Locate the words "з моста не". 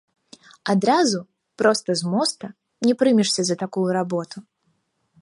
2.01-2.99